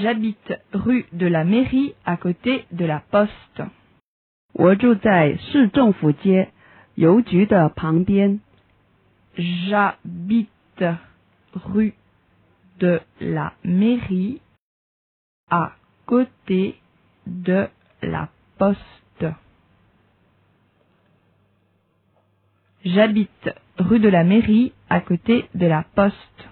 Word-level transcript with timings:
J'habite 0.00 0.54
rue 0.72 1.04
de 1.12 1.26
la 1.26 1.44
mairie 1.44 1.94
à 2.06 2.16
côté 2.16 2.64
de 2.72 2.86
la 2.86 3.00
poste. 3.00 3.62
J'habite 9.36 10.84
rue 11.54 11.94
de 12.78 13.00
la 13.20 13.52
mairie 13.64 14.40
à 15.50 15.72
côté 16.06 16.76
de 17.26 17.68
la 18.00 18.30
poste. 18.56 19.26
J'habite 22.84 23.50
rue 23.76 24.00
de 24.00 24.08
la 24.08 24.24
mairie 24.24 24.72
à 24.88 25.02
côté 25.02 25.48
de 25.54 25.66
la 25.66 25.84
poste. 25.94 26.51